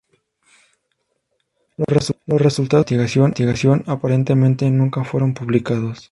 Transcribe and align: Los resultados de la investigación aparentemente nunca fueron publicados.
Los 2.25 2.41
resultados 2.41 2.87
de 2.87 2.97
la 2.97 3.03
investigación 3.05 3.83
aparentemente 3.85 4.67
nunca 4.71 5.03
fueron 5.03 5.35
publicados. 5.35 5.99